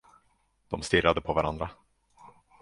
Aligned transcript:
De 0.69 0.81
stirrade 0.83 1.21
på 1.21 1.33
varandra. 1.33 1.69